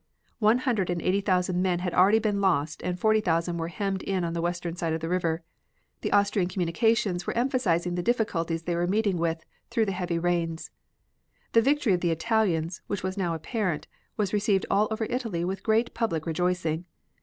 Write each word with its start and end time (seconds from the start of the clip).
One 0.39 0.57
hundred 0.57 0.89
and 0.89 0.99
eighty 0.99 1.21
thousand 1.21 1.61
men 1.61 1.77
had 1.77 1.93
already 1.93 2.17
been 2.17 2.41
lost 2.41 2.81
and 2.81 2.97
forty 2.99 3.21
thousand 3.21 3.57
were 3.59 3.67
hemmed 3.67 4.01
in 4.01 4.23
on 4.23 4.33
the 4.33 4.41
western 4.41 4.75
side 4.75 4.93
of 4.93 4.99
the 4.99 5.07
river. 5.07 5.43
The 6.01 6.11
Austrian 6.11 6.47
communications 6.49 7.27
were 7.27 7.37
emphasizing 7.37 7.93
the 7.93 8.01
difficulties 8.01 8.63
they 8.63 8.73
were 8.75 8.87
meeting 8.87 9.19
with 9.19 9.45
through 9.69 9.85
the 9.85 9.91
heavy 9.91 10.17
rains. 10.17 10.71
The 11.51 11.61
victory 11.61 11.93
of 11.93 12.01
the 12.01 12.09
Italians, 12.09 12.81
which 12.87 13.03
was 13.03 13.15
now 13.15 13.35
apparent, 13.35 13.85
was 14.17 14.33
received 14.33 14.65
all 14.71 14.87
over 14.89 15.05
Italy 15.05 15.45
with 15.45 15.61
great 15.61 15.93
public 15.93 16.25
rejoicing. 16.25 16.85